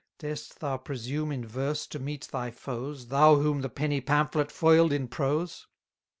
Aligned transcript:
Dar'st 0.17 0.57
thou 0.57 0.77
presume 0.77 1.31
in 1.31 1.45
verse 1.45 1.85
to 1.85 1.99
meet 1.99 2.27
thy 2.31 2.49
foes, 2.49 3.03
490 3.05 3.09
Thou 3.11 3.35
whom 3.35 3.61
the 3.61 3.69
penny 3.69 4.01
pamphlet 4.01 4.51
foil'd 4.51 4.91
in 4.91 5.07
prose? 5.07 5.67